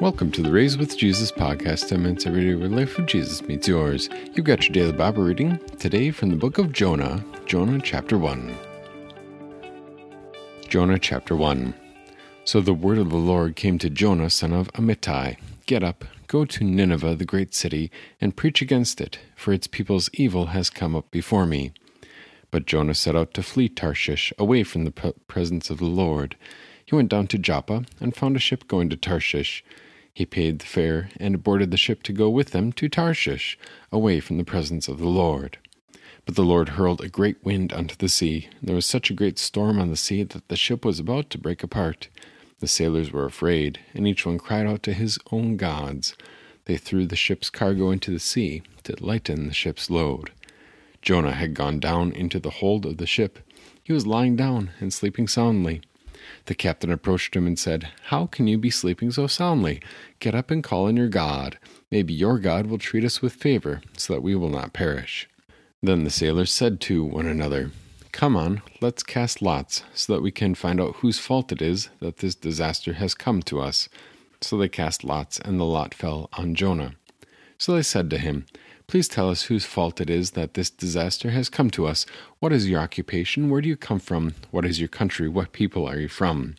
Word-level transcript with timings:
Welcome 0.00 0.30
to 0.32 0.42
the 0.42 0.52
Raised 0.52 0.78
with 0.78 0.96
Jesus 0.96 1.32
podcast, 1.32 1.88
10 1.88 2.00
minutes 2.00 2.24
every 2.24 2.44
day 2.44 2.54
where 2.54 2.68
life 2.68 2.96
with 2.96 3.08
Jesus 3.08 3.42
meets 3.42 3.66
yours. 3.66 4.08
You've 4.32 4.46
got 4.46 4.62
your 4.62 4.72
daily 4.72 4.92
Bible 4.92 5.24
reading 5.24 5.58
today 5.80 6.12
from 6.12 6.30
the 6.30 6.36
book 6.36 6.58
of 6.58 6.70
Jonah, 6.70 7.24
Jonah 7.46 7.80
chapter 7.82 8.16
1. 8.16 8.56
Jonah 10.68 11.00
chapter 11.00 11.34
1. 11.34 11.74
So 12.44 12.60
the 12.60 12.72
word 12.72 12.98
of 12.98 13.10
the 13.10 13.16
Lord 13.16 13.56
came 13.56 13.76
to 13.78 13.90
Jonah, 13.90 14.30
son 14.30 14.52
of 14.52 14.72
Amittai 14.74 15.36
Get 15.66 15.82
up, 15.82 16.04
go 16.28 16.44
to 16.44 16.62
Nineveh, 16.62 17.16
the 17.16 17.24
great 17.24 17.52
city, 17.52 17.90
and 18.20 18.36
preach 18.36 18.62
against 18.62 19.00
it, 19.00 19.18
for 19.34 19.52
its 19.52 19.66
people's 19.66 20.08
evil 20.12 20.46
has 20.46 20.70
come 20.70 20.94
up 20.94 21.10
before 21.10 21.44
me. 21.44 21.72
But 22.52 22.66
Jonah 22.66 22.94
set 22.94 23.16
out 23.16 23.34
to 23.34 23.42
flee 23.42 23.68
Tarshish, 23.68 24.32
away 24.38 24.62
from 24.62 24.84
the 24.84 25.14
presence 25.26 25.70
of 25.70 25.78
the 25.78 25.86
Lord. 25.86 26.36
He 26.84 26.94
went 26.94 27.08
down 27.08 27.26
to 27.26 27.36
Joppa 27.38 27.84
and 27.98 28.14
found 28.14 28.36
a 28.36 28.38
ship 28.38 28.68
going 28.68 28.90
to 28.90 28.96
Tarshish. 28.96 29.64
He 30.18 30.26
paid 30.26 30.58
the 30.58 30.66
fare 30.66 31.10
and 31.20 31.44
boarded 31.44 31.70
the 31.70 31.76
ship 31.76 32.02
to 32.02 32.12
go 32.12 32.28
with 32.28 32.50
them 32.50 32.72
to 32.72 32.88
Tarshish, 32.88 33.56
away 33.92 34.18
from 34.18 34.36
the 34.36 34.42
presence 34.42 34.88
of 34.88 34.98
the 34.98 35.06
Lord. 35.06 35.58
But 36.26 36.34
the 36.34 36.42
Lord 36.42 36.70
hurled 36.70 37.00
a 37.00 37.08
great 37.08 37.36
wind 37.44 37.72
unto 37.72 37.94
the 37.94 38.08
sea. 38.08 38.48
There 38.60 38.74
was 38.74 38.84
such 38.84 39.10
a 39.10 39.14
great 39.14 39.38
storm 39.38 39.78
on 39.78 39.90
the 39.90 39.96
sea 39.96 40.24
that 40.24 40.48
the 40.48 40.56
ship 40.56 40.84
was 40.84 40.98
about 40.98 41.30
to 41.30 41.38
break 41.38 41.62
apart. 41.62 42.08
The 42.58 42.66
sailors 42.66 43.12
were 43.12 43.26
afraid, 43.26 43.78
and 43.94 44.08
each 44.08 44.26
one 44.26 44.38
cried 44.40 44.66
out 44.66 44.82
to 44.82 44.92
his 44.92 45.20
own 45.30 45.56
gods. 45.56 46.16
They 46.64 46.78
threw 46.78 47.06
the 47.06 47.14
ship's 47.14 47.48
cargo 47.48 47.92
into 47.92 48.10
the 48.10 48.18
sea 48.18 48.62
to 48.82 48.96
lighten 48.98 49.46
the 49.46 49.54
ship's 49.54 49.88
load. 49.88 50.32
Jonah 51.00 51.34
had 51.34 51.54
gone 51.54 51.78
down 51.78 52.10
into 52.10 52.40
the 52.40 52.58
hold 52.58 52.86
of 52.86 52.96
the 52.96 53.06
ship. 53.06 53.38
He 53.84 53.92
was 53.92 54.04
lying 54.04 54.34
down 54.34 54.70
and 54.80 54.92
sleeping 54.92 55.28
soundly. 55.28 55.80
The 56.46 56.54
captain 56.54 56.90
approached 56.90 57.34
him 57.34 57.46
and 57.46 57.58
said, 57.58 57.88
How 58.04 58.26
can 58.26 58.46
you 58.46 58.58
be 58.58 58.70
sleeping 58.70 59.10
so 59.10 59.26
soundly? 59.26 59.80
Get 60.20 60.34
up 60.34 60.50
and 60.50 60.62
call 60.62 60.86
on 60.86 60.96
your 60.96 61.08
God. 61.08 61.58
Maybe 61.90 62.12
your 62.12 62.38
God 62.38 62.66
will 62.66 62.78
treat 62.78 63.04
us 63.04 63.22
with 63.22 63.32
favor, 63.32 63.80
so 63.96 64.12
that 64.12 64.22
we 64.22 64.34
will 64.34 64.50
not 64.50 64.72
perish. 64.72 65.28
Then 65.82 66.04
the 66.04 66.10
sailors 66.10 66.52
said 66.52 66.80
to 66.82 67.04
one 67.04 67.26
another, 67.26 67.70
Come 68.12 68.36
on, 68.36 68.62
let's 68.80 69.02
cast 69.02 69.42
lots, 69.42 69.84
so 69.94 70.12
that 70.12 70.22
we 70.22 70.30
can 70.30 70.54
find 70.54 70.80
out 70.80 70.96
whose 70.96 71.18
fault 71.18 71.52
it 71.52 71.62
is 71.62 71.88
that 72.00 72.18
this 72.18 72.34
disaster 72.34 72.94
has 72.94 73.14
come 73.14 73.42
to 73.42 73.60
us. 73.60 73.88
So 74.40 74.56
they 74.56 74.68
cast 74.68 75.04
lots, 75.04 75.38
and 75.38 75.58
the 75.58 75.64
lot 75.64 75.94
fell 75.94 76.28
on 76.32 76.54
Jonah. 76.54 76.94
So 77.58 77.74
they 77.74 77.82
said 77.82 78.10
to 78.10 78.18
him, 78.18 78.46
Please 78.88 79.06
tell 79.06 79.28
us 79.28 79.42
whose 79.42 79.66
fault 79.66 80.00
it 80.00 80.08
is 80.08 80.30
that 80.30 80.54
this 80.54 80.70
disaster 80.70 81.28
has 81.30 81.50
come 81.50 81.68
to 81.72 81.86
us. 81.86 82.06
What 82.38 82.54
is 82.54 82.70
your 82.70 82.80
occupation? 82.80 83.50
Where 83.50 83.60
do 83.60 83.68
you 83.68 83.76
come 83.76 83.98
from? 83.98 84.34
What 84.50 84.64
is 84.64 84.80
your 84.80 84.88
country? 84.88 85.28
What 85.28 85.52
people 85.52 85.86
are 85.86 85.98
you 85.98 86.08
from? 86.08 86.56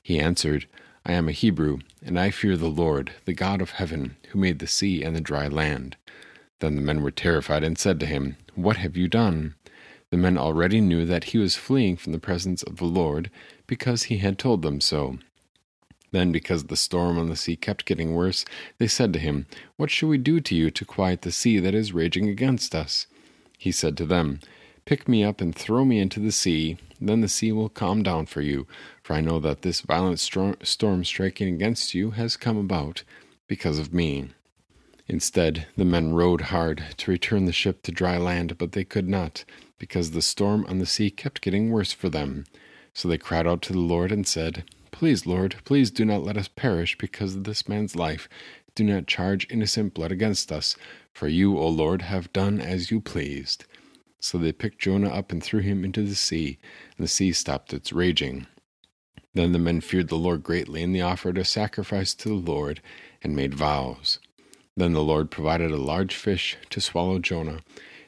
He 0.00 0.20
answered, 0.20 0.68
I 1.04 1.14
am 1.14 1.28
a 1.28 1.32
Hebrew, 1.32 1.80
and 2.00 2.16
I 2.18 2.30
fear 2.30 2.56
the 2.56 2.68
Lord, 2.68 3.10
the 3.24 3.32
God 3.32 3.60
of 3.60 3.70
heaven, 3.70 4.16
who 4.28 4.38
made 4.38 4.60
the 4.60 4.68
sea 4.68 5.02
and 5.02 5.16
the 5.16 5.20
dry 5.20 5.48
land. 5.48 5.96
Then 6.60 6.76
the 6.76 6.80
men 6.80 7.02
were 7.02 7.10
terrified 7.10 7.64
and 7.64 7.76
said 7.76 7.98
to 7.98 8.06
him, 8.06 8.36
What 8.54 8.76
have 8.76 8.96
you 8.96 9.08
done? 9.08 9.56
The 10.10 10.16
men 10.16 10.38
already 10.38 10.80
knew 10.80 11.04
that 11.06 11.24
he 11.24 11.38
was 11.38 11.56
fleeing 11.56 11.96
from 11.96 12.12
the 12.12 12.20
presence 12.20 12.62
of 12.62 12.76
the 12.76 12.84
Lord, 12.84 13.32
because 13.66 14.04
he 14.04 14.18
had 14.18 14.38
told 14.38 14.62
them 14.62 14.80
so. 14.80 15.18
Then, 16.14 16.30
because 16.30 16.66
the 16.66 16.76
storm 16.76 17.18
on 17.18 17.28
the 17.28 17.34
sea 17.34 17.56
kept 17.56 17.86
getting 17.86 18.14
worse, 18.14 18.44
they 18.78 18.86
said 18.86 19.12
to 19.14 19.18
him, 19.18 19.46
What 19.76 19.90
shall 19.90 20.08
we 20.08 20.16
do 20.16 20.38
to 20.38 20.54
you 20.54 20.70
to 20.70 20.84
quiet 20.84 21.22
the 21.22 21.32
sea 21.32 21.58
that 21.58 21.74
is 21.74 21.92
raging 21.92 22.28
against 22.28 22.72
us? 22.72 23.08
He 23.58 23.72
said 23.72 23.96
to 23.96 24.06
them, 24.06 24.38
Pick 24.84 25.08
me 25.08 25.24
up 25.24 25.40
and 25.40 25.52
throw 25.52 25.84
me 25.84 25.98
into 25.98 26.20
the 26.20 26.30
sea, 26.30 26.78
then 27.00 27.20
the 27.20 27.26
sea 27.26 27.50
will 27.50 27.68
calm 27.68 28.04
down 28.04 28.26
for 28.26 28.42
you, 28.42 28.68
for 29.02 29.14
I 29.14 29.22
know 29.22 29.40
that 29.40 29.62
this 29.62 29.80
violent 29.80 30.20
storm 30.20 31.04
striking 31.04 31.52
against 31.52 31.94
you 31.94 32.12
has 32.12 32.36
come 32.36 32.58
about 32.58 33.02
because 33.48 33.80
of 33.80 33.92
me. 33.92 34.28
Instead, 35.08 35.66
the 35.76 35.84
men 35.84 36.12
rowed 36.12 36.42
hard 36.42 36.84
to 36.98 37.10
return 37.10 37.46
the 37.46 37.52
ship 37.52 37.82
to 37.82 37.90
dry 37.90 38.18
land, 38.18 38.56
but 38.56 38.70
they 38.70 38.84
could 38.84 39.08
not, 39.08 39.44
because 39.80 40.12
the 40.12 40.22
storm 40.22 40.64
on 40.68 40.78
the 40.78 40.86
sea 40.86 41.10
kept 41.10 41.42
getting 41.42 41.72
worse 41.72 41.92
for 41.92 42.08
them. 42.08 42.44
So 42.92 43.08
they 43.08 43.18
cried 43.18 43.48
out 43.48 43.62
to 43.62 43.72
the 43.72 43.80
Lord 43.80 44.12
and 44.12 44.24
said, 44.24 44.62
Please, 44.94 45.26
Lord, 45.26 45.56
please 45.64 45.90
do 45.90 46.04
not 46.04 46.22
let 46.22 46.36
us 46.36 46.46
perish 46.46 46.96
because 46.96 47.34
of 47.34 47.42
this 47.42 47.68
man's 47.68 47.96
life. 47.96 48.28
Do 48.76 48.84
not 48.84 49.08
charge 49.08 49.44
innocent 49.50 49.92
blood 49.92 50.12
against 50.12 50.52
us, 50.52 50.76
for 51.12 51.26
you, 51.26 51.58
O 51.58 51.66
Lord, 51.66 52.02
have 52.02 52.32
done 52.32 52.60
as 52.60 52.92
you 52.92 53.00
pleased. 53.00 53.64
So 54.20 54.38
they 54.38 54.52
picked 54.52 54.78
Jonah 54.78 55.08
up 55.08 55.32
and 55.32 55.42
threw 55.42 55.58
him 55.58 55.84
into 55.84 56.04
the 56.04 56.14
sea, 56.14 56.58
and 56.96 57.02
the 57.02 57.08
sea 57.08 57.32
stopped 57.32 57.74
its 57.74 57.92
raging. 57.92 58.46
Then 59.34 59.50
the 59.50 59.58
men 59.58 59.80
feared 59.80 60.10
the 60.10 60.14
Lord 60.14 60.44
greatly, 60.44 60.84
and 60.84 60.94
they 60.94 61.00
offered 61.00 61.38
a 61.38 61.44
sacrifice 61.44 62.14
to 62.14 62.28
the 62.28 62.34
Lord 62.36 62.80
and 63.20 63.34
made 63.34 63.54
vows. 63.54 64.20
Then 64.76 64.92
the 64.92 65.02
Lord 65.02 65.28
provided 65.28 65.72
a 65.72 65.76
large 65.76 66.14
fish 66.14 66.56
to 66.70 66.80
swallow 66.80 67.18
Jonah, 67.18 67.62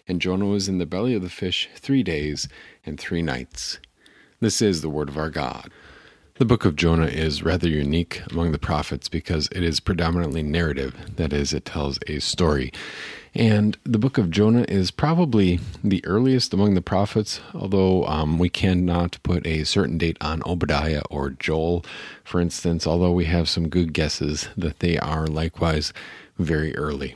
and 0.06 0.22
Jonah 0.22 0.46
was 0.46 0.68
in 0.68 0.78
the 0.78 0.86
belly 0.86 1.14
of 1.14 1.22
the 1.22 1.30
fish 1.30 1.68
three 1.74 2.04
days 2.04 2.48
and 2.84 2.96
three 2.96 3.22
nights. 3.22 3.80
This 4.38 4.62
is 4.62 4.82
the 4.82 4.88
word 4.88 5.08
of 5.08 5.18
our 5.18 5.30
God. 5.30 5.72
The 6.38 6.44
book 6.44 6.66
of 6.66 6.76
Jonah 6.76 7.06
is 7.06 7.42
rather 7.42 7.66
unique 7.66 8.20
among 8.30 8.52
the 8.52 8.58
prophets 8.58 9.08
because 9.08 9.48
it 9.52 9.62
is 9.62 9.80
predominantly 9.80 10.42
narrative, 10.42 10.94
that 11.16 11.32
is, 11.32 11.54
it 11.54 11.64
tells 11.64 11.98
a 12.08 12.18
story. 12.18 12.74
And 13.34 13.78
the 13.84 13.98
book 13.98 14.18
of 14.18 14.30
Jonah 14.30 14.66
is 14.68 14.90
probably 14.90 15.60
the 15.82 16.04
earliest 16.04 16.52
among 16.52 16.74
the 16.74 16.82
prophets, 16.82 17.40
although 17.54 18.04
um, 18.04 18.38
we 18.38 18.50
cannot 18.50 19.16
put 19.22 19.46
a 19.46 19.64
certain 19.64 19.96
date 19.96 20.18
on 20.20 20.42
Obadiah 20.44 21.02
or 21.08 21.30
Joel, 21.30 21.86
for 22.22 22.38
instance, 22.38 22.86
although 22.86 23.12
we 23.12 23.24
have 23.24 23.48
some 23.48 23.70
good 23.70 23.94
guesses 23.94 24.50
that 24.58 24.80
they 24.80 24.98
are 24.98 25.26
likewise 25.26 25.94
very 26.38 26.76
early. 26.76 27.14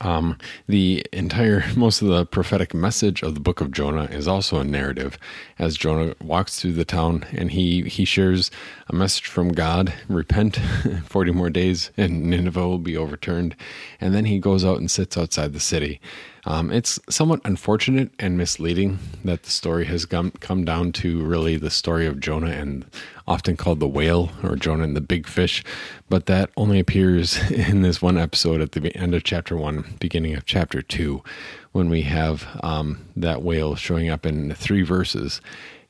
Um, 0.00 0.38
the 0.68 1.04
entire, 1.12 1.64
most 1.76 2.02
of 2.02 2.08
the 2.08 2.26
prophetic 2.26 2.74
message 2.74 3.22
of 3.22 3.34
the 3.34 3.40
book 3.40 3.60
of 3.60 3.72
Jonah 3.72 4.04
is 4.04 4.28
also 4.28 4.58
a 4.58 4.64
narrative, 4.64 5.18
as 5.58 5.76
Jonah 5.76 6.14
walks 6.22 6.60
through 6.60 6.72
the 6.74 6.84
town 6.84 7.24
and 7.32 7.50
he 7.50 7.82
he 7.82 8.04
shares 8.04 8.50
a 8.88 8.94
message 8.94 9.26
from 9.26 9.52
God: 9.52 9.92
repent, 10.08 10.56
forty 11.04 11.32
more 11.32 11.50
days, 11.50 11.90
and 11.96 12.24
Nineveh 12.24 12.66
will 12.66 12.78
be 12.78 12.96
overturned. 12.96 13.56
And 14.00 14.14
then 14.14 14.26
he 14.26 14.38
goes 14.38 14.64
out 14.64 14.78
and 14.78 14.90
sits 14.90 15.16
outside 15.16 15.52
the 15.52 15.60
city. 15.60 16.00
Um, 16.46 16.70
it's 16.70 17.00
somewhat 17.10 17.40
unfortunate 17.44 18.12
and 18.20 18.38
misleading 18.38 19.00
that 19.24 19.42
the 19.42 19.50
story 19.50 19.84
has 19.86 20.06
come, 20.06 20.30
come 20.38 20.64
down 20.64 20.92
to 20.92 21.24
really 21.24 21.56
the 21.56 21.70
story 21.70 22.06
of 22.06 22.20
Jonah 22.20 22.52
and 22.52 22.86
often 23.26 23.56
called 23.56 23.80
the 23.80 23.88
whale 23.88 24.30
or 24.44 24.54
Jonah 24.54 24.84
and 24.84 24.96
the 24.96 25.00
big 25.00 25.26
fish, 25.26 25.64
but 26.08 26.26
that 26.26 26.50
only 26.56 26.78
appears 26.78 27.36
in 27.50 27.82
this 27.82 28.00
one 28.00 28.16
episode 28.16 28.60
at 28.60 28.72
the 28.72 28.96
end 28.96 29.12
of 29.12 29.24
chapter 29.24 29.56
one, 29.56 29.96
beginning 29.98 30.36
of 30.36 30.46
chapter 30.46 30.82
two, 30.82 31.20
when 31.72 31.90
we 31.90 32.02
have 32.02 32.46
um, 32.62 33.04
that 33.16 33.42
whale 33.42 33.74
showing 33.74 34.08
up 34.08 34.24
in 34.24 34.54
three 34.54 34.82
verses. 34.82 35.40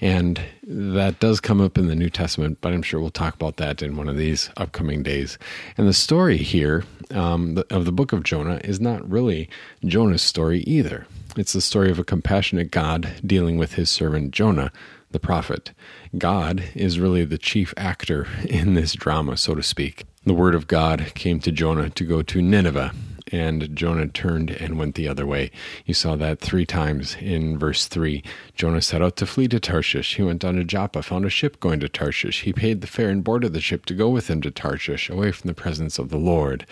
And 0.00 0.40
that 0.66 1.20
does 1.20 1.40
come 1.40 1.60
up 1.60 1.78
in 1.78 1.86
the 1.86 1.94
New 1.94 2.10
Testament, 2.10 2.58
but 2.60 2.72
I'm 2.72 2.82
sure 2.82 3.00
we'll 3.00 3.10
talk 3.10 3.34
about 3.34 3.56
that 3.56 3.82
in 3.82 3.96
one 3.96 4.08
of 4.08 4.16
these 4.16 4.50
upcoming 4.56 5.02
days. 5.02 5.38
And 5.78 5.88
the 5.88 5.94
story 5.94 6.36
here 6.36 6.84
um, 7.12 7.62
of 7.70 7.84
the 7.84 7.92
book 7.92 8.12
of 8.12 8.22
Jonah 8.22 8.60
is 8.64 8.80
not 8.80 9.08
really 9.08 9.48
Jonah's 9.84 10.22
story 10.22 10.60
either. 10.60 11.06
It's 11.36 11.52
the 11.52 11.60
story 11.60 11.90
of 11.90 11.98
a 11.98 12.04
compassionate 12.04 12.70
God 12.70 13.10
dealing 13.24 13.56
with 13.58 13.74
his 13.74 13.90
servant 13.90 14.32
Jonah, 14.32 14.72
the 15.10 15.20
prophet. 15.20 15.72
God 16.18 16.64
is 16.74 17.00
really 17.00 17.24
the 17.24 17.38
chief 17.38 17.72
actor 17.76 18.26
in 18.44 18.74
this 18.74 18.92
drama, 18.94 19.36
so 19.36 19.54
to 19.54 19.62
speak. 19.62 20.04
The 20.24 20.34
word 20.34 20.54
of 20.54 20.66
God 20.66 21.12
came 21.14 21.40
to 21.40 21.52
Jonah 21.52 21.90
to 21.90 22.04
go 22.04 22.20
to 22.22 22.42
Nineveh, 22.42 22.92
and 23.32 23.74
Jonah 23.74 24.06
turned 24.06 24.50
and 24.50 24.78
went 24.78 24.94
the 24.94 25.08
other 25.08 25.26
way. 25.26 25.50
You 25.84 25.94
saw 25.94 26.16
that 26.16 26.40
three 26.40 26.64
times 26.64 27.16
in 27.20 27.58
verse 27.58 27.86
3. 27.86 28.22
Jonah 28.54 28.80
set 28.80 29.02
out 29.02 29.16
to 29.16 29.26
flee 29.26 29.48
to 29.48 29.58
Tarshish. 29.58 30.16
He 30.16 30.22
went 30.22 30.42
down 30.42 30.56
to 30.56 30.64
Joppa, 30.64 31.02
found 31.02 31.24
a 31.24 31.30
ship 31.30 31.58
going 31.58 31.80
to 31.80 31.88
Tarshish. 31.88 32.42
He 32.42 32.52
paid 32.52 32.80
the 32.80 32.86
fare 32.86 33.10
and 33.10 33.24
boarded 33.24 33.52
the 33.52 33.60
ship 33.60 33.84
to 33.86 33.94
go 33.94 34.08
with 34.08 34.28
him 34.28 34.40
to 34.42 34.50
Tarshish, 34.50 35.10
away 35.10 35.32
from 35.32 35.48
the 35.48 35.54
presence 35.54 35.98
of 35.98 36.10
the 36.10 36.18
Lord. 36.18 36.66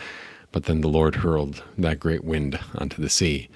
But 0.53 0.65
then 0.65 0.81
the 0.81 0.89
Lord 0.89 1.17
hurled 1.17 1.65
that 1.77 1.99
great 1.99 2.23
wind 2.23 2.61
onto 2.77 3.03
the 3.03 3.11
sea. 3.11 3.49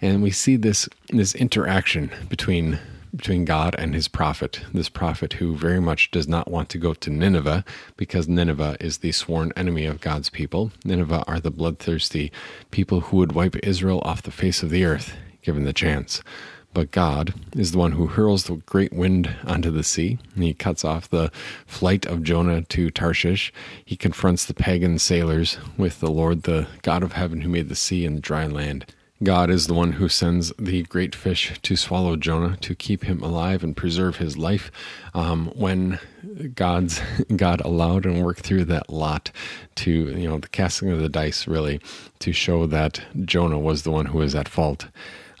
And 0.00 0.22
we 0.22 0.30
see 0.30 0.56
this, 0.56 0.88
this 1.08 1.34
interaction 1.34 2.12
between 2.28 2.78
between 3.16 3.44
God 3.44 3.74
and 3.78 3.94
his 3.94 4.08
prophet, 4.08 4.60
this 4.72 4.88
prophet 4.88 5.34
who 5.34 5.56
very 5.56 5.80
much 5.80 6.10
does 6.10 6.26
not 6.26 6.50
want 6.50 6.68
to 6.70 6.78
go 6.78 6.94
to 6.94 7.10
Nineveh 7.10 7.64
because 7.96 8.28
Nineveh 8.28 8.76
is 8.80 8.98
the 8.98 9.12
sworn 9.12 9.52
enemy 9.56 9.86
of 9.86 10.00
God's 10.00 10.30
people. 10.30 10.72
Nineveh 10.84 11.24
are 11.26 11.40
the 11.40 11.50
bloodthirsty 11.50 12.32
people 12.70 13.00
who 13.00 13.18
would 13.18 13.32
wipe 13.32 13.56
Israel 13.64 14.00
off 14.04 14.22
the 14.22 14.30
face 14.30 14.62
of 14.62 14.70
the 14.70 14.84
earth 14.84 15.16
given 15.42 15.64
the 15.64 15.72
chance. 15.72 16.22
But 16.72 16.90
God 16.90 17.34
is 17.54 17.70
the 17.70 17.78
one 17.78 17.92
who 17.92 18.08
hurls 18.08 18.44
the 18.44 18.56
great 18.56 18.92
wind 18.92 19.36
onto 19.46 19.70
the 19.70 19.84
sea. 19.84 20.18
He 20.36 20.52
cuts 20.52 20.84
off 20.84 21.08
the 21.08 21.30
flight 21.66 22.04
of 22.04 22.24
Jonah 22.24 22.62
to 22.62 22.90
Tarshish. 22.90 23.52
He 23.84 23.94
confronts 23.96 24.44
the 24.44 24.54
pagan 24.54 24.98
sailors 24.98 25.58
with 25.78 26.00
the 26.00 26.10
Lord, 26.10 26.42
the 26.42 26.66
God 26.82 27.04
of 27.04 27.12
heaven 27.12 27.42
who 27.42 27.48
made 27.48 27.68
the 27.68 27.76
sea 27.76 28.04
and 28.04 28.16
the 28.16 28.20
dry 28.20 28.46
land. 28.46 28.86
God 29.24 29.50
is 29.50 29.66
the 29.66 29.74
one 29.74 29.92
who 29.92 30.08
sends 30.08 30.52
the 30.58 30.82
great 30.84 31.14
fish 31.14 31.58
to 31.62 31.76
swallow 31.76 32.16
Jonah 32.16 32.56
to 32.58 32.74
keep 32.74 33.04
him 33.04 33.22
alive 33.22 33.64
and 33.64 33.76
preserve 33.76 34.16
his 34.16 34.36
life. 34.36 34.70
Um, 35.14 35.46
when 35.54 35.98
God's 36.54 37.00
God 37.36 37.60
allowed 37.62 38.04
and 38.04 38.22
worked 38.22 38.40
through 38.40 38.66
that 38.66 38.90
lot 38.90 39.30
to 39.76 39.90
you 39.90 40.28
know 40.28 40.38
the 40.38 40.48
casting 40.48 40.90
of 40.90 41.00
the 41.00 41.08
dice 41.08 41.46
really 41.46 41.80
to 42.20 42.32
show 42.32 42.66
that 42.66 43.00
Jonah 43.24 43.58
was 43.58 43.82
the 43.82 43.90
one 43.90 44.06
who 44.06 44.18
was 44.18 44.34
at 44.34 44.48
fault. 44.48 44.86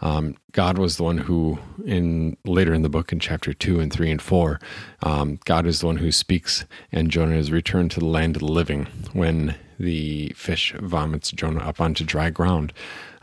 Um, 0.00 0.36
God 0.52 0.76
was 0.76 0.96
the 0.96 1.02
one 1.02 1.18
who, 1.18 1.58
in 1.86 2.36
later 2.44 2.74
in 2.74 2.82
the 2.82 2.90
book, 2.90 3.12
in 3.12 3.20
chapter 3.20 3.54
two 3.54 3.80
and 3.80 3.92
three 3.92 4.10
and 4.10 4.20
four, 4.20 4.60
um, 5.02 5.38
God 5.44 5.66
is 5.66 5.80
the 5.80 5.86
one 5.86 5.96
who 5.96 6.12
speaks, 6.12 6.66
and 6.92 7.10
Jonah 7.10 7.36
is 7.36 7.50
returned 7.50 7.90
to 7.92 8.00
the 8.00 8.06
land 8.06 8.36
of 8.36 8.40
the 8.40 8.52
living 8.52 8.86
when 9.12 9.54
the 9.78 10.28
fish 10.36 10.74
vomits 10.78 11.30
Jonah 11.30 11.60
up 11.60 11.80
onto 11.80 12.04
dry 12.04 12.30
ground. 12.30 12.72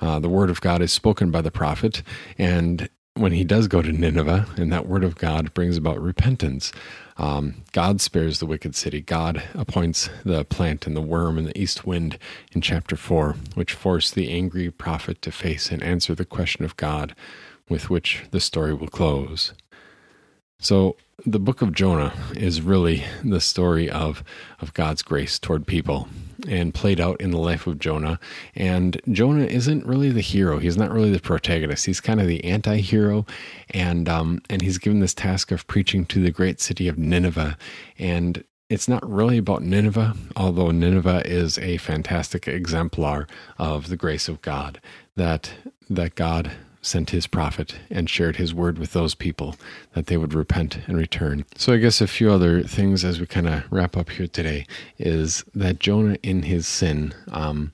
Uh, 0.01 0.19
the 0.19 0.30
word 0.30 0.50
of 0.50 0.62
God 0.62 0.81
is 0.81 0.92
spoken 0.92 1.31
by 1.31 1.42
the 1.42 1.51
prophet, 1.51 2.03
and 2.38 2.89
when 3.15 3.33
he 3.33 3.44
does 3.44 3.68
go 3.68 3.81
to 3.81 3.92
Nineveh, 3.92 4.48
and 4.57 4.71
that 4.71 4.88
word 4.88 5.03
of 5.03 5.15
God 5.15 5.53
brings 5.53 5.77
about 5.77 6.01
repentance, 6.01 6.71
um, 7.18 7.63
God 7.71 8.00
spares 8.01 8.39
the 8.39 8.45
wicked 8.45 8.75
city. 8.75 9.01
God 9.01 9.44
appoints 9.53 10.09
the 10.24 10.45
plant 10.45 10.88
and 10.88 10.95
the 10.95 11.01
worm 11.01 11.38
and 11.38 11.45
the 11.45 11.57
east 11.59 11.86
wind 11.86 12.18
in 12.53 12.62
chapter 12.62 12.95
4, 12.95 13.36
which 13.53 13.74
force 13.74 14.09
the 14.09 14.31
angry 14.31 14.71
prophet 14.71 15.21
to 15.24 15.31
face 15.31 15.71
and 15.71 15.83
answer 15.83 16.15
the 16.15 16.25
question 16.25 16.63
of 16.63 16.77
God, 16.77 17.13
with 17.69 17.89
which 17.89 18.24
the 18.31 18.39
story 18.39 18.74
will 18.74 18.88
close. 18.88 19.54
So, 20.62 20.96
the 21.25 21.40
book 21.40 21.62
of 21.62 21.74
Jonah 21.74 22.13
is 22.36 22.62
really 22.62 23.04
the 23.24 23.42
story 23.42 23.90
of, 23.90 24.24
of 24.60 24.74
God's 24.74 25.02
grace 25.04 25.38
toward 25.38 25.68
people 25.68 26.08
and 26.48 26.74
played 26.74 27.00
out 27.00 27.19
in 27.22 27.31
the 27.31 27.38
life 27.38 27.68
of 27.68 27.80
Jonah. 27.80 28.19
And 28.56 29.00
Jonah 29.12 29.46
isn't 29.46 29.86
really 29.86 30.10
the 30.10 30.22
hero. 30.22 30.60
He's 30.60 30.78
not 30.78 30.92
really 30.92 31.12
the 31.12 31.19
protagonist. 31.19 31.86
He's 31.86 32.00
kind 32.00 32.22
of 32.22 32.28
the 32.28 32.44
anti-hero, 32.44 33.25
and 33.72 34.08
um, 34.08 34.42
and 34.50 34.62
he's 34.62 34.78
given 34.78 35.00
this 35.00 35.13
task 35.13 35.52
of 35.52 35.68
preaching 35.68 36.06
to 36.08 36.22
the 36.22 36.31
great 36.31 36.62
city 36.62 36.88
of 36.88 36.98
Nineveh. 36.98 37.57
And 37.98 38.44
it's 38.69 38.88
not 38.88 39.07
really 39.07 39.38
about 39.38 39.64
Nineveh, 39.64 40.16
although 40.36 40.72
Nineveh 40.72 41.24
is 41.25 41.57
a 41.57 41.78
fantastic 41.78 42.48
exemplar 42.48 43.28
of 43.57 43.90
the 43.90 43.98
grace 43.98 44.28
of 44.28 44.42
God. 44.42 44.80
That 45.16 45.54
that 45.90 46.16
God 46.16 46.52
sent 46.81 47.12
his 47.12 47.28
prophet 47.28 47.75
and 47.89 48.10
shared 48.10 48.38
his 48.38 48.54
word 48.54 48.80
with 48.80 48.94
those 48.94 49.16
people 49.16 49.56
that 49.94 50.07
they 50.07 50.18
would 50.18 50.33
repent 50.33 50.80
and 50.88 50.98
return. 50.98 51.45
So, 51.56 51.74
I 51.74 51.78
guess 51.78 52.01
a 52.01 52.07
few 52.07 52.31
other 52.31 52.63
things 52.63 53.06
as 53.06 53.19
we 53.19 53.25
kind 53.28 53.48
of 53.48 53.63
wrap 53.72 53.95
up 53.95 54.10
here 54.10 54.28
today 54.28 54.66
is 54.98 55.44
that 55.54 55.80
Jonah, 55.80 56.18
in 56.24 56.44
his 56.44 56.68
sin, 56.68 57.13
um, 57.31 57.72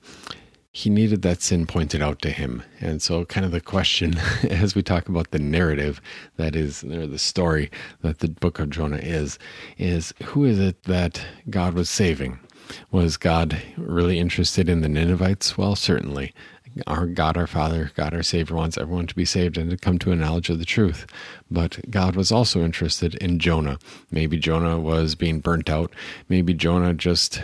he 0.70 0.90
needed 0.90 1.22
that 1.22 1.42
sin 1.42 1.66
pointed 1.66 2.02
out 2.02 2.22
to 2.22 2.30
him. 2.30 2.62
And 2.80 3.02
so, 3.02 3.24
kind 3.24 3.46
of 3.46 3.52
the 3.52 3.60
question 3.60 4.16
as 4.50 4.74
we 4.74 4.82
talk 4.82 5.08
about 5.08 5.30
the 5.30 5.38
narrative 5.38 6.00
that 6.36 6.54
is, 6.54 6.84
or 6.84 7.06
the 7.06 7.18
story 7.18 7.70
that 8.02 8.18
the 8.18 8.28
book 8.28 8.58
of 8.58 8.70
Jonah 8.70 8.98
is, 8.98 9.38
is 9.78 10.12
who 10.24 10.44
is 10.44 10.58
it 10.58 10.84
that 10.84 11.24
God 11.50 11.74
was 11.74 11.88
saving? 11.88 12.38
Was 12.90 13.16
God 13.16 13.60
really 13.78 14.18
interested 14.18 14.68
in 14.68 14.82
the 14.82 14.90
Ninevites? 14.90 15.56
Well, 15.56 15.74
certainly 15.74 16.34
our 16.86 17.06
God, 17.06 17.36
our 17.36 17.46
Father, 17.46 17.90
God, 17.94 18.14
our 18.14 18.22
Savior 18.22 18.56
wants 18.56 18.78
everyone 18.78 19.06
to 19.06 19.14
be 19.14 19.24
saved 19.24 19.58
and 19.58 19.70
to 19.70 19.76
come 19.76 19.98
to 19.98 20.12
a 20.12 20.16
knowledge 20.16 20.50
of 20.50 20.58
the 20.58 20.64
truth. 20.64 21.06
But 21.50 21.78
God 21.90 22.16
was 22.16 22.30
also 22.30 22.64
interested 22.64 23.14
in 23.16 23.38
Jonah. 23.38 23.78
Maybe 24.10 24.36
Jonah 24.38 24.78
was 24.78 25.14
being 25.14 25.40
burnt 25.40 25.68
out. 25.68 25.92
Maybe 26.28 26.54
Jonah 26.54 26.94
just 26.94 27.42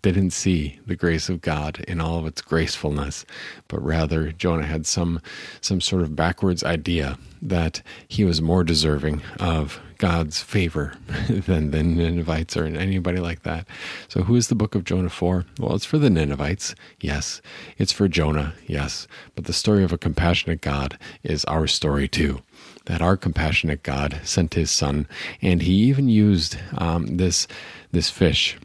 didn't 0.00 0.30
see 0.30 0.80
the 0.86 0.96
grace 0.96 1.28
of 1.28 1.42
God 1.42 1.80
in 1.86 2.00
all 2.00 2.18
of 2.18 2.26
its 2.26 2.40
gracefulness, 2.40 3.26
but 3.68 3.84
rather 3.84 4.32
Jonah 4.32 4.66
had 4.66 4.86
some 4.86 5.20
some 5.60 5.80
sort 5.80 6.02
of 6.02 6.16
backwards 6.16 6.64
idea 6.64 7.18
that 7.42 7.82
he 8.08 8.24
was 8.24 8.40
more 8.40 8.64
deserving 8.64 9.22
of 9.38 9.80
God's 9.98 10.40
favor 10.40 10.94
than 11.28 11.70
the 11.70 11.82
Ninevites 11.82 12.56
or 12.56 12.64
anybody 12.64 13.18
like 13.18 13.42
that. 13.42 13.66
So 14.08 14.22
who 14.22 14.36
is 14.36 14.48
the 14.48 14.54
book 14.54 14.74
of 14.74 14.84
Jonah 14.84 15.10
for? 15.10 15.44
Well, 15.58 15.74
it's 15.74 15.84
for 15.84 15.98
the 15.98 16.10
Ninevites, 16.10 16.74
yes. 17.00 17.42
It's 17.76 17.92
for 17.92 18.08
Jonah, 18.08 18.54
yes. 18.66 19.06
But 19.34 19.44
the 19.44 19.52
story 19.52 19.84
of 19.84 19.92
a 19.92 19.98
compassionate 19.98 20.62
God 20.62 20.98
is 21.22 21.44
our 21.44 21.66
story 21.66 22.08
too 22.08 22.42
that 22.86 23.00
our 23.00 23.16
compassionate 23.16 23.82
God 23.82 24.20
sent 24.24 24.54
his 24.54 24.70
son, 24.70 25.08
and 25.40 25.62
he 25.62 25.72
even 25.72 26.08
used 26.08 26.58
um, 26.76 27.16
this 27.16 27.46
this 27.92 28.10
fish 28.10 28.58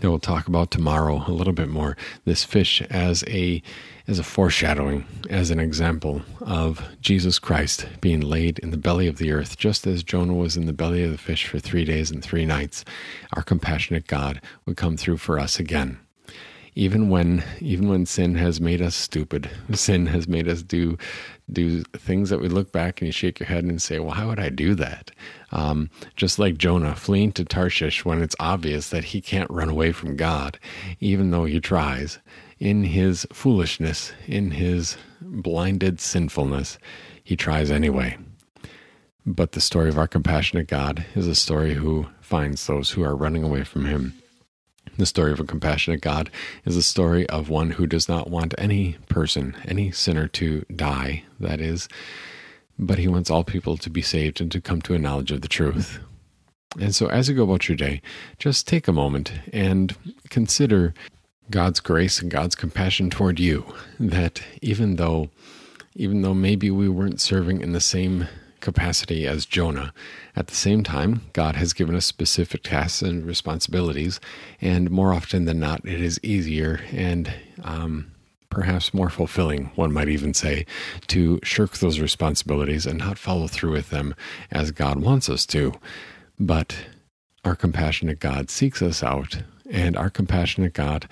that 0.00 0.10
we'll 0.10 0.18
talk 0.18 0.48
about 0.48 0.70
tomorrow 0.70 1.24
a 1.26 1.32
little 1.32 1.52
bit 1.52 1.68
more. 1.68 1.96
This 2.24 2.44
fish 2.44 2.82
as 2.82 3.24
a 3.26 3.62
as 4.08 4.18
a 4.18 4.24
foreshadowing, 4.24 5.06
as 5.30 5.50
an 5.50 5.60
example 5.60 6.22
of 6.40 6.82
Jesus 7.00 7.38
Christ 7.38 7.86
being 8.00 8.20
laid 8.20 8.58
in 8.58 8.70
the 8.70 8.76
belly 8.76 9.06
of 9.06 9.18
the 9.18 9.30
earth, 9.30 9.56
just 9.56 9.86
as 9.86 10.02
Jonah 10.02 10.34
was 10.34 10.56
in 10.56 10.66
the 10.66 10.72
belly 10.72 11.04
of 11.04 11.12
the 11.12 11.18
fish 11.18 11.46
for 11.46 11.60
three 11.60 11.84
days 11.84 12.10
and 12.10 12.22
three 12.22 12.44
nights. 12.44 12.84
Our 13.34 13.42
compassionate 13.42 14.08
God 14.08 14.40
would 14.66 14.76
come 14.76 14.96
through 14.96 15.18
for 15.18 15.38
us 15.38 15.60
again 15.60 16.00
even 16.74 17.08
when 17.08 17.44
even 17.60 17.88
when 17.88 18.06
sin 18.06 18.34
has 18.34 18.60
made 18.60 18.80
us 18.80 18.94
stupid 18.94 19.50
sin 19.72 20.06
has 20.06 20.26
made 20.26 20.48
us 20.48 20.62
do 20.62 20.96
do 21.50 21.82
things 21.96 22.30
that 22.30 22.40
we 22.40 22.48
look 22.48 22.72
back 22.72 23.00
and 23.00 23.06
you 23.06 23.12
shake 23.12 23.38
your 23.40 23.46
head 23.46 23.64
and 23.64 23.82
say 23.82 23.98
well 23.98 24.12
how 24.12 24.28
would 24.28 24.40
i 24.40 24.48
do 24.48 24.74
that? 24.74 25.10
Um, 25.50 25.90
just 26.16 26.38
like 26.38 26.56
jonah 26.56 26.94
fleeing 26.94 27.32
to 27.32 27.44
tarshish 27.44 28.04
when 28.04 28.22
it's 28.22 28.36
obvious 28.40 28.90
that 28.90 29.04
he 29.04 29.20
can't 29.20 29.50
run 29.50 29.68
away 29.68 29.92
from 29.92 30.16
god 30.16 30.58
even 31.00 31.30
though 31.30 31.44
he 31.44 31.60
tries 31.60 32.18
in 32.58 32.84
his 32.84 33.26
foolishness 33.32 34.12
in 34.26 34.52
his 34.52 34.96
blinded 35.20 36.00
sinfulness 36.00 36.78
he 37.24 37.36
tries 37.36 37.70
anyway. 37.70 38.18
But 39.24 39.52
the 39.52 39.60
story 39.60 39.88
of 39.88 39.98
our 39.98 40.08
compassionate 40.08 40.66
god 40.66 41.04
is 41.14 41.28
a 41.28 41.34
story 41.34 41.74
who 41.74 42.06
finds 42.20 42.66
those 42.66 42.90
who 42.90 43.02
are 43.02 43.14
running 43.14 43.44
away 43.44 43.62
from 43.62 43.84
him 43.84 44.21
the 44.98 45.06
story 45.06 45.32
of 45.32 45.40
a 45.40 45.44
compassionate 45.44 46.00
God 46.00 46.30
is 46.64 46.76
a 46.76 46.82
story 46.82 47.28
of 47.28 47.48
one 47.48 47.70
who 47.70 47.86
does 47.86 48.08
not 48.08 48.30
want 48.30 48.54
any 48.58 48.96
person, 49.08 49.56
any 49.64 49.90
sinner 49.90 50.28
to 50.28 50.64
die, 50.74 51.24
that 51.40 51.60
is, 51.60 51.88
but 52.78 52.98
he 52.98 53.08
wants 53.08 53.30
all 53.30 53.44
people 53.44 53.76
to 53.78 53.90
be 53.90 54.02
saved 54.02 54.40
and 54.40 54.50
to 54.52 54.60
come 54.60 54.82
to 54.82 54.94
a 54.94 54.98
knowledge 54.98 55.32
of 55.32 55.40
the 55.40 55.48
truth. 55.48 55.98
And 56.78 56.94
so, 56.94 57.06
as 57.08 57.28
you 57.28 57.34
go 57.34 57.44
about 57.44 57.68
your 57.68 57.76
day, 57.76 58.00
just 58.38 58.66
take 58.66 58.88
a 58.88 58.92
moment 58.92 59.32
and 59.52 59.94
consider 60.30 60.94
God's 61.50 61.80
grace 61.80 62.20
and 62.20 62.30
God's 62.30 62.54
compassion 62.54 63.10
toward 63.10 63.38
you. 63.38 63.64
That 64.00 64.42
even 64.62 64.96
though, 64.96 65.28
even 65.94 66.22
though 66.22 66.34
maybe 66.34 66.70
we 66.70 66.88
weren't 66.88 67.20
serving 67.20 67.60
in 67.60 67.72
the 67.72 67.80
same 67.80 68.26
capacity 68.62 69.26
as 69.26 69.44
Jonah. 69.44 69.92
At 70.34 70.46
the 70.46 70.54
same 70.54 70.82
time, 70.82 71.20
God 71.34 71.56
has 71.56 71.74
given 71.74 71.94
us 71.94 72.06
specific 72.06 72.62
tasks 72.62 73.02
and 73.02 73.26
responsibilities, 73.26 74.18
and 74.60 74.90
more 74.90 75.12
often 75.12 75.44
than 75.44 75.60
not, 75.60 75.84
it 75.84 76.00
is 76.00 76.18
easier 76.22 76.80
and 76.90 77.34
um, 77.62 78.10
perhaps 78.48 78.94
more 78.94 79.10
fulfilling, 79.10 79.66
one 79.74 79.92
might 79.92 80.08
even 80.08 80.32
say, 80.32 80.64
to 81.08 81.40
shirk 81.42 81.72
those 81.78 82.00
responsibilities 82.00 82.86
and 82.86 82.98
not 82.98 83.18
follow 83.18 83.46
through 83.46 83.72
with 83.72 83.90
them 83.90 84.14
as 84.50 84.70
God 84.70 85.00
wants 85.00 85.28
us 85.28 85.44
to. 85.46 85.74
But 86.38 86.76
our 87.44 87.56
compassionate 87.56 88.20
God 88.20 88.50
seeks 88.50 88.80
us 88.82 89.02
out, 89.02 89.42
and 89.70 89.96
our 89.96 90.10
compassionate 90.10 90.74
God 90.74 91.08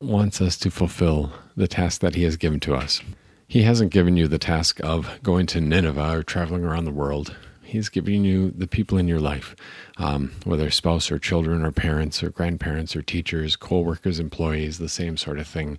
wants 0.00 0.40
us 0.40 0.56
to 0.58 0.70
fulfill 0.70 1.32
the 1.56 1.68
task 1.68 2.00
that 2.00 2.14
He 2.14 2.22
has 2.24 2.36
given 2.36 2.60
to 2.60 2.74
us. 2.74 3.00
He 3.46 3.62
hasn't 3.62 3.92
given 3.92 4.16
you 4.16 4.26
the 4.26 4.38
task 4.38 4.80
of 4.82 5.20
going 5.22 5.46
to 5.46 5.60
Nineveh 5.60 6.18
or 6.18 6.22
traveling 6.22 6.64
around 6.64 6.84
the 6.84 6.90
world. 6.90 7.36
He's 7.62 7.88
giving 7.88 8.24
you 8.24 8.50
the 8.50 8.66
people 8.66 8.98
in 8.98 9.08
your 9.08 9.20
life, 9.20 9.56
um, 9.96 10.32
whether 10.44 10.70
spouse 10.70 11.10
or 11.10 11.18
children 11.18 11.64
or 11.64 11.72
parents 11.72 12.22
or 12.22 12.30
grandparents 12.30 12.94
or 12.94 13.02
teachers, 13.02 13.56
co 13.56 13.80
workers, 13.80 14.20
employees, 14.20 14.78
the 14.78 14.88
same 14.88 15.16
sort 15.16 15.38
of 15.38 15.46
thing. 15.46 15.78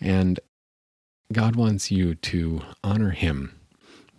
And 0.00 0.40
God 1.32 1.56
wants 1.56 1.90
you 1.90 2.14
to 2.14 2.62
honor 2.82 3.10
Him 3.10 3.54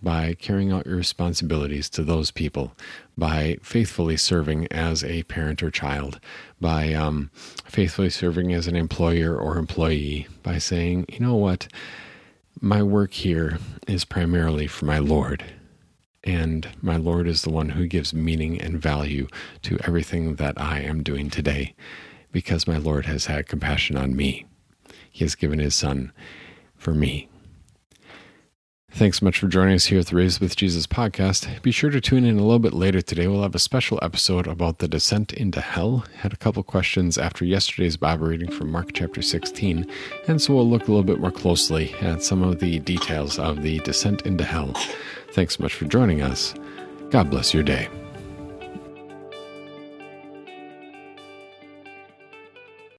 by 0.02 0.34
carrying 0.36 0.72
out 0.72 0.86
your 0.86 0.96
responsibilities 0.96 1.90
to 1.90 2.04
those 2.04 2.32
people, 2.32 2.74
by 3.18 3.58
faithfully 3.62 4.16
serving 4.16 4.68
as 4.72 5.04
a 5.04 5.24
parent 5.24 5.62
or 5.62 5.70
child, 5.70 6.20
by 6.62 6.94
um, 6.94 7.32
faithfully 7.66 8.10
serving 8.10 8.54
as 8.54 8.68
an 8.68 8.76
employer 8.76 9.36
or 9.36 9.58
employee, 9.58 10.28
by 10.42 10.58
saying, 10.58 11.06
you 11.10 11.20
know 11.20 11.36
what? 11.36 11.68
My 12.62 12.84
work 12.84 13.14
here 13.14 13.58
is 13.88 14.04
primarily 14.04 14.68
for 14.68 14.84
my 14.84 15.00
Lord, 15.00 15.46
and 16.26 16.68
my 16.82 16.98
Lord 16.98 17.26
is 17.26 17.44
the 17.44 17.50
one 17.50 17.70
who 17.70 17.88
gives 17.88 18.14
meaning 18.14 18.60
and 18.60 18.82
value 18.82 19.28
to 19.62 19.80
everything 19.86 20.36
that 20.36 20.60
I 20.60 20.82
am 20.82 21.02
doing 21.02 21.30
today, 21.30 21.74
because 22.34 22.68
my 22.68 22.76
Lord 22.76 23.06
has 23.06 23.28
had 23.28 23.48
compassion 23.48 23.96
on 23.96 24.14
me. 24.14 24.46
He 25.10 25.24
has 25.24 25.36
given 25.36 25.60
his 25.60 25.74
Son 25.74 26.12
for 26.76 26.94
me. 26.94 27.30
Thanks 28.92 29.20
so 29.20 29.26
much 29.26 29.40
for 29.40 29.48
joining 29.48 29.76
us 29.76 29.86
here 29.86 30.00
at 30.00 30.08
the 30.08 30.16
Raised 30.16 30.42
with 30.42 30.58
Jesus 30.58 30.86
podcast. 30.86 31.62
Be 31.62 31.72
sure 31.72 31.90
to 31.90 32.02
tune 32.02 32.26
in 32.26 32.38
a 32.38 32.42
little 32.42 32.60
bit 32.60 32.74
later 32.74 33.02
today. 33.02 33.28
We'll 33.28 33.44
have 33.44 33.56
a 33.56 33.60
special 33.60 33.98
episode 34.02 34.46
about 34.46 34.80
the 34.80 34.90
descent 34.90 35.32
into 35.32 35.62
hell. 35.62 36.04
Had 36.18 36.34
a 36.34 36.38
couple 36.38 36.64
questions 36.64 37.18
after 37.18 37.46
yesterday's 37.46 37.96
Bible 37.96 38.28
reading 38.28 38.52
from 38.52 38.72
Mark 38.72 38.92
chapter 38.94 39.22
16, 39.22 39.90
and 40.28 40.42
so 40.42 40.54
we'll 40.56 40.70
look 40.70 40.88
a 40.88 40.92
little 40.92 41.04
bit 41.04 41.20
more 41.20 41.32
closely 41.32 41.94
at 42.02 42.24
some 42.24 42.44
of 42.44 42.60
the 42.60 42.80
details 42.80 43.40
of 43.40 43.62
the 43.62 43.80
descent 43.80 44.24
into 44.24 44.44
hell. 44.44 44.74
Thanks 45.32 45.58
so 45.58 45.64
much 45.64 45.76
for 45.76 45.86
joining 45.86 46.22
us. 46.22 46.54
God 47.10 47.30
bless 47.30 47.54
your 47.54 47.64
day. 47.64 47.88